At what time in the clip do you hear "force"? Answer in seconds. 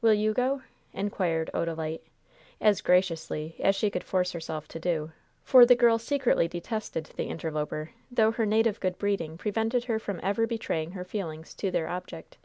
4.02-4.32